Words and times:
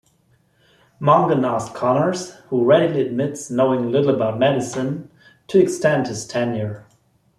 Mongan 0.99 1.45
asked 1.45 1.75
"Connors, 1.75 2.31
who 2.49 2.65
readily 2.65 3.01
admits 3.05 3.51
knowing 3.51 3.91
little 3.91 4.09
about 4.09 4.39
medicine" 4.39 5.11
to 5.45 5.61
extend 5.61 6.07
his 6.07 6.25
tenure. 6.25 6.87